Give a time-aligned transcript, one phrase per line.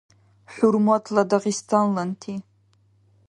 [0.53, 2.33] ХӀурматла дагъистанланти!